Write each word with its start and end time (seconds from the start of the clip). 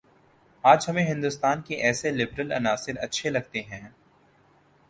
آج 0.63 0.85
ہمیں 0.89 1.05
ہندوستان 1.05 1.61
کے 1.61 1.75
ایسے 1.83 2.11
لبرل 2.11 2.51
عناصر 2.51 2.97
اچھے 3.01 3.29
لگتے 3.29 3.61
ہیں 3.61 3.87